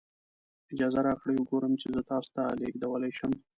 اجازه 0.73 0.99
راکړئ 1.07 1.35
وګورم 1.37 1.73
چې 1.81 1.87
زه 1.95 2.01
تاسو 2.11 2.29
ته 2.35 2.43
لیږدولی 2.61 3.11
شم. 3.17 3.31